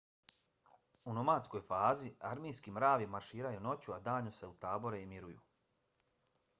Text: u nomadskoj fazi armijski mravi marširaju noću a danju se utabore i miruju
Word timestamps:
u 1.11 1.13
nomadskoj 1.17 1.61
fazi 1.67 2.09
armijski 2.31 2.73
mravi 2.79 3.09
marširaju 3.17 3.63
noću 3.69 3.97
a 3.99 4.01
danju 4.11 4.35
se 4.41 4.53
utabore 4.57 5.05
i 5.07 5.11
miruju 5.15 5.49